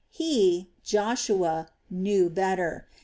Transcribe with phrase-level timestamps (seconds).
[0.09, 2.87] He, Joshua, knew better.